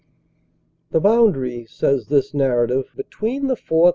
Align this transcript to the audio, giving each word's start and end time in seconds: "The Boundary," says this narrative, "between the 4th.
"The 0.89 0.99
Boundary," 0.99 1.67
says 1.69 2.07
this 2.07 2.33
narrative, 2.33 2.91
"between 2.97 3.45
the 3.45 3.55
4th. 3.55 3.89